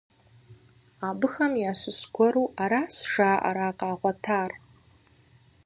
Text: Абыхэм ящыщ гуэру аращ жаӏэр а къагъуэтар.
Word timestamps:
Абыхэм 1.09 1.53
ящыщ 1.69 1.99
гуэру 2.13 2.43
аращ 2.63 2.95
жаӏэр 3.11 3.57
а 3.67 3.69
къагъуэтар. 3.79 4.51